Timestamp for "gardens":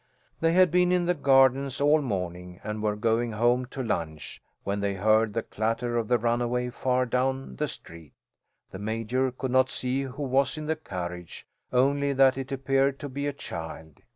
1.13-1.79